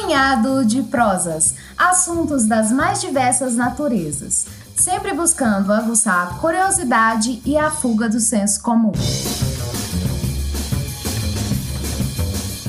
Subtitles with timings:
[0.00, 7.70] punhado de prosas, assuntos das mais diversas naturezas, sempre buscando aguçar a curiosidade e a
[7.70, 8.92] fuga do senso comum.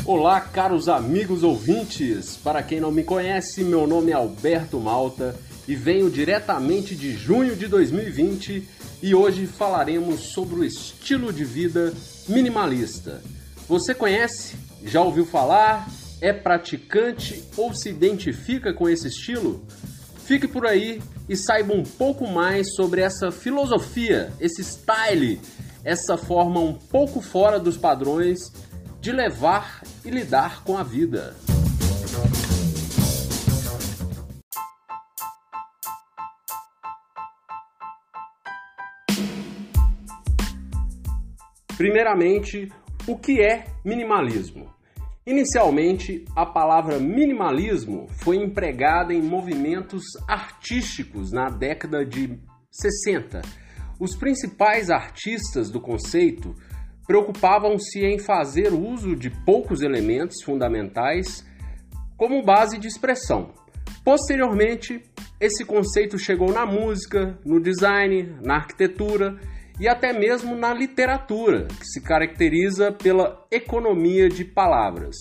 [0.05, 2.35] Olá, caros amigos ouvintes!
[2.35, 5.33] Para quem não me conhece, meu nome é Alberto Malta
[5.65, 8.67] e venho diretamente de junho de 2020
[9.01, 11.93] e hoje falaremos sobre o estilo de vida
[12.27, 13.21] minimalista.
[13.69, 14.55] Você conhece?
[14.83, 15.87] Já ouviu falar?
[16.21, 19.65] É praticante ou se identifica com esse estilo?
[20.23, 25.41] Fique por aí e saiba um pouco mais sobre essa filosofia, esse style,
[25.83, 28.53] essa forma um pouco fora dos padrões
[28.99, 31.35] de levar e lidar com a vida.
[41.75, 42.71] Primeiramente,
[43.07, 44.80] o que é minimalismo?
[45.25, 52.39] Inicialmente, a palavra minimalismo foi empregada em movimentos artísticos na década de
[52.71, 53.41] 60.
[53.99, 56.55] Os principais artistas do conceito
[57.05, 61.45] preocupavam-se em fazer uso de poucos elementos fundamentais
[62.17, 63.53] como base de expressão.
[64.03, 65.03] Posteriormente,
[65.39, 69.37] esse conceito chegou na música, no design, na arquitetura
[69.81, 75.15] e até mesmo na literatura, que se caracteriza pela economia de palavras.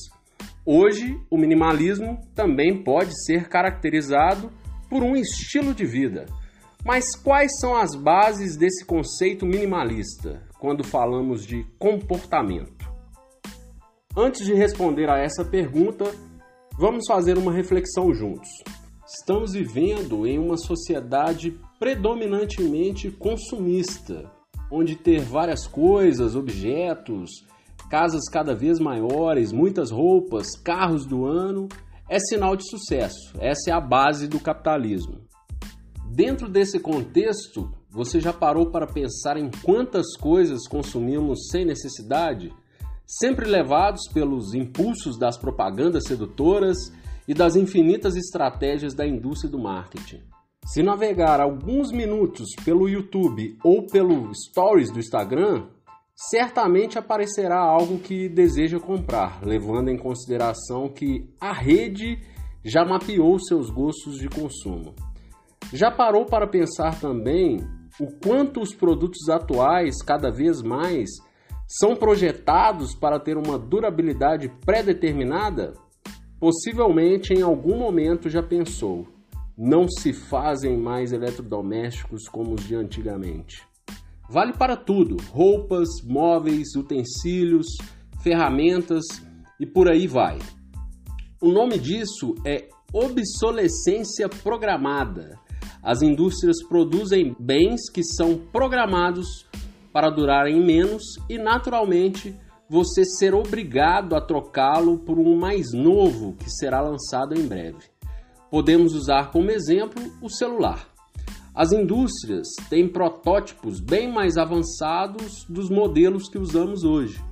[0.66, 4.52] Hoje, o minimalismo também pode ser caracterizado
[4.90, 6.26] por um estilo de vida.
[6.84, 12.86] Mas quais são as bases desse conceito minimalista quando falamos de comportamento?
[14.14, 16.04] Antes de responder a essa pergunta,
[16.78, 18.50] vamos fazer uma reflexão juntos.
[19.06, 24.30] Estamos vivendo em uma sociedade predominantemente consumista,
[24.70, 27.30] onde ter várias coisas, objetos,
[27.90, 31.68] casas cada vez maiores, muitas roupas, carros do ano
[32.08, 33.34] é sinal de sucesso.
[33.38, 35.20] Essa é a base do capitalismo.
[36.12, 42.52] Dentro desse contexto, você já parou para pensar em quantas coisas consumimos sem necessidade,
[43.06, 46.76] sempre levados pelos impulsos das propagandas sedutoras
[47.26, 50.20] e das infinitas estratégias da indústria do marketing?
[50.66, 55.66] Se navegar alguns minutos pelo YouTube ou pelo Stories do Instagram,
[56.14, 62.20] certamente aparecerá algo que deseja comprar, levando em consideração que a rede
[62.64, 64.94] já mapeou seus gostos de consumo.
[65.72, 67.58] Já parou para pensar também
[67.98, 71.08] o quanto os produtos atuais, cada vez mais,
[71.66, 75.72] são projetados para ter uma durabilidade pré-determinada?
[76.38, 79.19] Possivelmente em algum momento já pensou
[79.62, 83.62] não se fazem mais eletrodomésticos como os de antigamente.
[84.26, 87.66] Vale para tudo: roupas, móveis, utensílios,
[88.22, 89.04] ferramentas
[89.60, 90.38] e por aí vai.
[91.42, 95.38] O nome disso é obsolescência programada.
[95.82, 99.46] As indústrias produzem bens que são programados
[99.92, 102.34] para durarem menos e, naturalmente,
[102.66, 107.99] você ser obrigado a trocá-lo por um mais novo que será lançado em breve.
[108.50, 110.88] Podemos usar como exemplo o celular.
[111.54, 117.22] As indústrias têm protótipos bem mais avançados dos modelos que usamos hoje.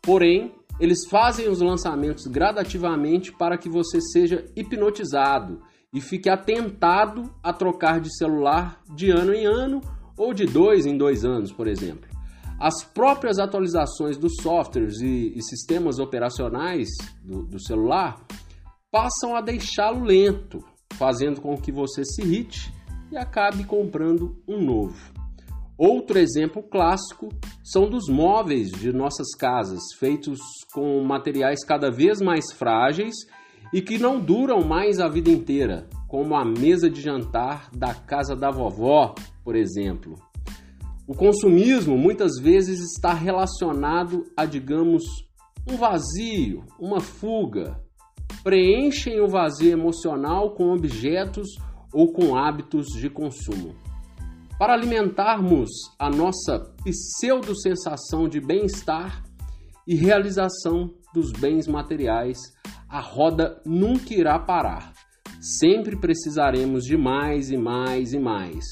[0.00, 5.60] Porém, eles fazem os lançamentos gradativamente para que você seja hipnotizado
[5.92, 9.80] e fique atentado a trocar de celular de ano em ano
[10.16, 12.08] ou de dois em dois anos, por exemplo.
[12.58, 16.88] As próprias atualizações dos softwares e, e sistemas operacionais
[17.22, 18.24] do, do celular
[18.94, 22.72] passam a deixá-lo lento, fazendo com que você se irrite
[23.10, 25.12] e acabe comprando um novo.
[25.76, 27.28] Outro exemplo clássico
[27.64, 30.38] são dos móveis de nossas casas, feitos
[30.72, 33.16] com materiais cada vez mais frágeis
[33.72, 38.36] e que não duram mais a vida inteira, como a mesa de jantar da casa
[38.36, 39.12] da vovó,
[39.42, 40.14] por exemplo.
[41.04, 45.02] O consumismo muitas vezes está relacionado a, digamos,
[45.68, 47.82] um vazio, uma fuga,
[48.42, 51.48] preenchem o vazio emocional com objetos
[51.92, 53.74] ou com hábitos de consumo.
[54.58, 59.24] Para alimentarmos a nossa pseudo-sensação de bem-estar
[59.86, 62.38] e realização dos bens materiais,
[62.88, 64.92] a roda nunca irá parar.
[65.40, 68.64] Sempre precisaremos de mais e mais e mais,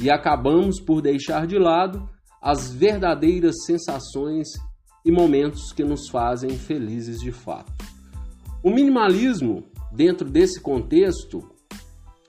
[0.00, 2.08] e acabamos por deixar de lado
[2.40, 4.48] as verdadeiras sensações
[5.04, 7.93] e momentos que nos fazem felizes de fato.
[8.64, 9.62] O minimalismo,
[9.92, 11.46] dentro desse contexto,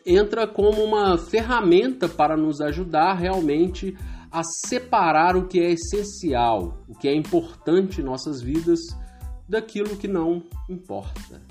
[0.05, 3.97] entra como uma ferramenta para nos ajudar realmente
[4.29, 8.81] a separar o que é essencial, o que é importante em nossas vidas,
[9.47, 11.41] daquilo que não importa.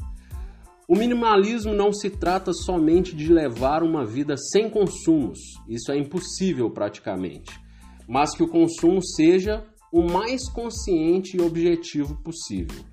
[0.87, 6.69] O minimalismo não se trata somente de levar uma vida sem consumos, isso é impossível
[6.71, 7.59] praticamente,
[8.07, 12.85] mas que o consumo seja o mais consciente e objetivo possível.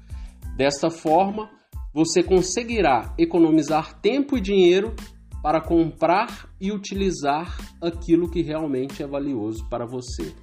[0.55, 1.49] Desta forma,
[1.93, 4.95] você conseguirá economizar tempo e dinheiro
[5.41, 10.33] para comprar e utilizar aquilo que realmente é valioso para você.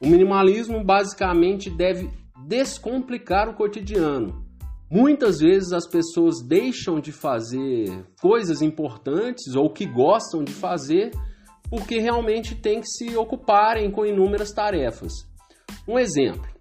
[0.00, 2.10] O minimalismo basicamente deve
[2.46, 4.44] descomplicar o cotidiano.
[4.90, 11.10] Muitas vezes as pessoas deixam de fazer coisas importantes ou que gostam de fazer
[11.70, 15.12] porque realmente têm que se ocuparem com inúmeras tarefas.
[15.88, 16.53] Um exemplo: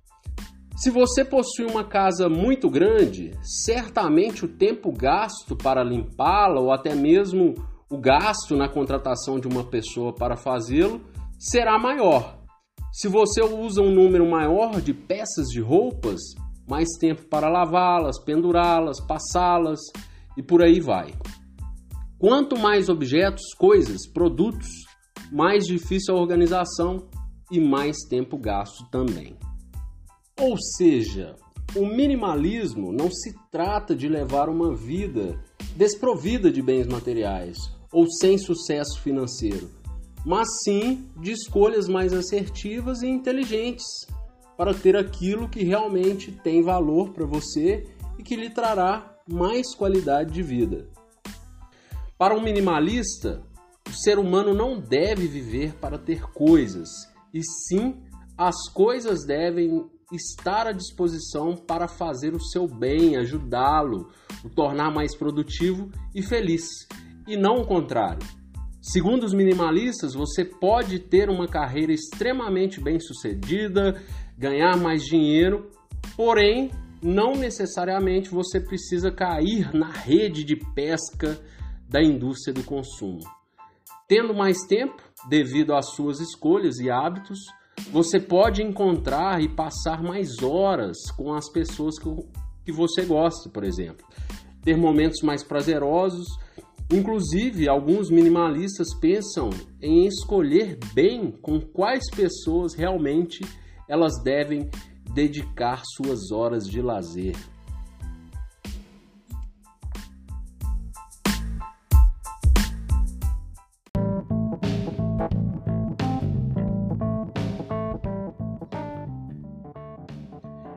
[0.75, 6.95] se você possui uma casa muito grande, certamente o tempo gasto para limpá-la ou até
[6.95, 7.53] mesmo
[7.89, 11.01] o gasto na contratação de uma pessoa para fazê-lo
[11.37, 12.39] será maior.
[12.91, 16.19] Se você usa um número maior de peças de roupas,
[16.67, 19.79] mais tempo para lavá-las, pendurá-las, passá-las
[20.35, 21.13] e por aí vai.
[22.17, 24.69] Quanto mais objetos, coisas, produtos,
[25.31, 27.07] mais difícil a organização
[27.51, 29.37] e mais tempo gasto também.
[30.39, 31.35] Ou seja,
[31.75, 35.39] o minimalismo não se trata de levar uma vida
[35.75, 37.57] desprovida de bens materiais
[37.91, 39.83] ou sem sucesso financeiro
[40.25, 43.85] mas sim de escolhas mais assertivas e inteligentes
[44.57, 47.85] para ter aquilo que realmente tem valor para você
[48.17, 50.87] e que lhe trará mais qualidade de vida.
[52.17, 53.43] Para um minimalista,
[53.89, 56.89] o ser humano não deve viver para ter coisas,
[57.33, 58.01] e sim
[58.37, 64.09] as coisas devem estar à disposição para fazer o seu bem, ajudá-lo,
[64.43, 66.63] o tornar mais produtivo e feliz,
[67.27, 68.25] e não o contrário.
[68.81, 74.01] Segundo os minimalistas, você pode ter uma carreira extremamente bem sucedida,
[74.37, 75.71] ganhar mais dinheiro,
[76.17, 76.69] porém,
[77.01, 81.39] não necessariamente você precisa cair na rede de pesca
[81.89, 83.21] da indústria do consumo.
[84.07, 87.39] Tendo mais tempo, devido às suas escolhas e hábitos,
[87.91, 94.05] você pode encontrar e passar mais horas com as pessoas que, você gosta, por exemplo.
[94.63, 96.27] Ter momentos mais prazerosos
[96.91, 99.49] Inclusive, alguns minimalistas pensam
[99.81, 103.41] em escolher bem com quais pessoas realmente
[103.89, 104.69] elas devem
[105.11, 107.35] dedicar suas horas de lazer.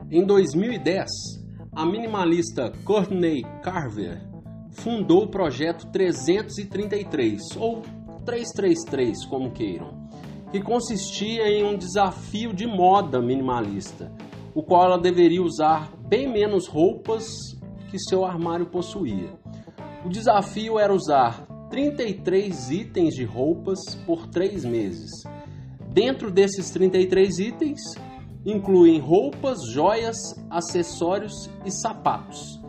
[0.09, 1.05] Em 2010,
[1.75, 4.21] a minimalista Courtney Carver
[4.71, 7.81] fundou o projeto 333, ou
[8.25, 10.07] 333, como queiram,
[10.49, 14.09] que consistia em um desafio de moda minimalista,
[14.55, 17.27] o qual ela deveria usar bem menos roupas
[17.91, 19.29] que seu armário possuía.
[20.05, 25.11] O desafio era usar 33 itens de roupas por 3 meses.
[25.91, 27.81] Dentro desses 33 itens,
[28.47, 30.15] incluem roupas, joias,
[30.49, 32.61] acessórios e sapatos.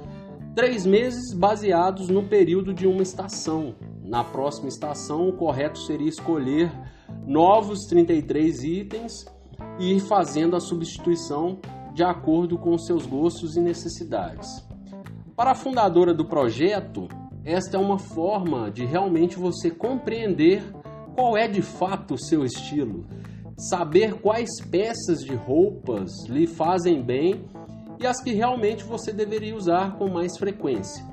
[0.53, 3.77] Três meses baseados no período de uma estação.
[4.03, 6.73] Na próxima estação, o correto seria escolher
[7.25, 9.25] novos 33 itens
[9.79, 11.61] e ir fazendo a substituição
[11.95, 14.67] de acordo com seus gostos e necessidades.
[15.37, 17.07] Para a fundadora do projeto,
[17.45, 20.61] esta é uma forma de realmente você compreender
[21.15, 23.07] qual é de fato o seu estilo,
[23.59, 27.45] saber quais peças de roupas lhe fazem bem
[28.01, 31.05] e as que realmente você deveria usar com mais frequência.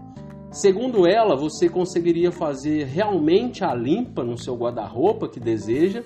[0.51, 6.03] Segundo ela, você conseguiria fazer realmente a limpa no seu guarda-roupa que deseja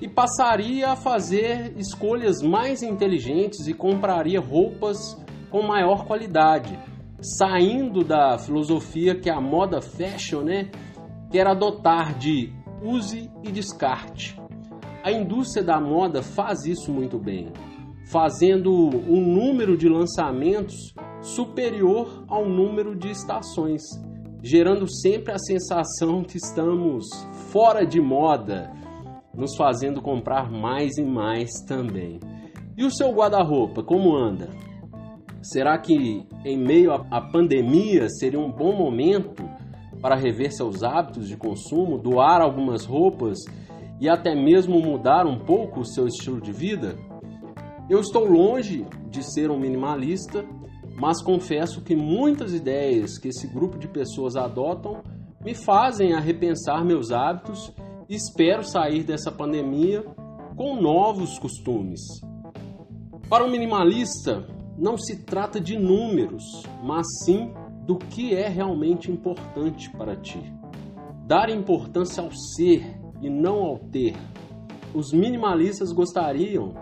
[0.00, 5.16] e passaria a fazer escolhas mais inteligentes e compraria roupas
[5.50, 6.78] com maior qualidade,
[7.20, 10.68] saindo da filosofia que a moda fashion né,
[11.30, 12.52] quer adotar de
[12.82, 14.45] use e descarte.
[15.06, 17.52] A indústria da moda faz isso muito bem
[18.10, 20.74] fazendo um número de lançamentos
[21.20, 23.82] superior ao número de estações,
[24.42, 27.06] gerando sempre a sensação que estamos
[27.52, 28.72] fora de moda,
[29.32, 32.18] nos fazendo comprar mais e mais também.
[32.76, 34.50] E o seu guarda-roupa, como anda?
[35.40, 39.48] Será que em meio à pandemia seria um bom momento
[40.02, 43.38] para rever seus hábitos de consumo, doar algumas roupas
[44.00, 46.96] e até mesmo mudar um pouco o seu estilo de vida?
[47.88, 50.44] Eu estou longe de ser um minimalista,
[50.98, 55.02] mas confesso que muitas ideias que esse grupo de pessoas adotam
[55.44, 57.72] me fazem a repensar meus hábitos
[58.08, 60.04] e espero sair dessa pandemia
[60.56, 62.00] com novos costumes.
[63.28, 64.46] Para um minimalista,
[64.78, 66.42] não se trata de números,
[66.82, 67.52] mas sim
[67.84, 70.40] do que é realmente importante para ti.
[71.26, 74.14] Dar importância ao ser e não ao ter.
[74.94, 76.74] Os minimalistas gostariam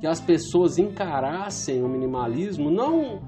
[0.00, 3.20] que as pessoas encarassem o minimalismo não,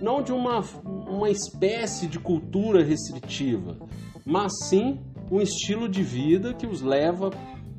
[0.00, 3.78] não de uma, uma espécie de cultura restritiva,
[4.26, 5.00] mas sim
[5.30, 7.30] um estilo de vida que os leva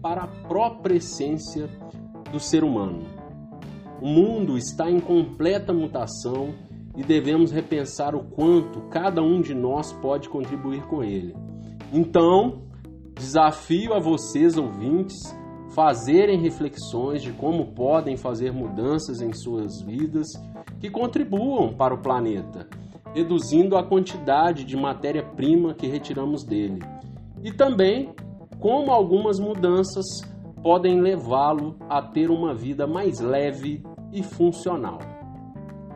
[0.02, 1.70] para a própria essência
[2.32, 3.04] do ser humano.
[4.02, 6.56] O mundo está em completa mutação
[6.98, 11.36] e devemos repensar o quanto cada um de nós pode contribuir com ele.
[11.94, 12.64] Então,
[13.24, 15.16] desafio a vocês, ouvintes,
[15.74, 20.28] fazerem reflexões de como podem fazer mudanças em suas vidas
[20.78, 22.68] que contribuam para o planeta,
[23.16, 26.80] reduzindo a quantidade de matéria-prima que retiramos dele
[27.42, 28.14] e também
[28.60, 30.06] como algumas mudanças
[30.62, 35.00] podem levá-lo a ter uma vida mais leve e funcional.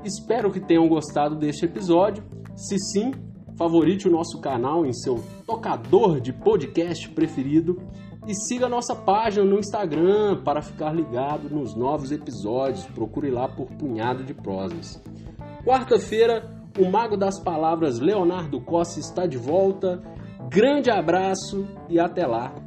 [0.02, 2.24] Espero que tenham gostado deste episódio.
[2.56, 3.12] Se sim,
[3.58, 7.82] favorite o nosso canal em seu tocador de podcast preferido
[8.28, 12.86] e siga nossa página no Instagram para ficar ligado nos novos episódios.
[12.86, 15.02] Procure lá por Punhado de Prosas.
[15.66, 20.02] Quarta-feira, o Mago das Palavras Leonardo Costa está de volta
[20.50, 22.67] Grande abraço e até lá!